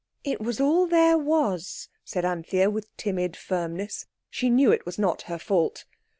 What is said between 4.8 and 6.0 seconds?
was not her fault.